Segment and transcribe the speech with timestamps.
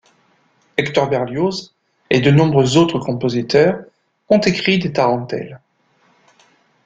[0.79, 1.75] Hector Berlioz,
[2.09, 3.83] et de nombreux autres compositeurs
[4.29, 5.61] ont écrit des tarentelles.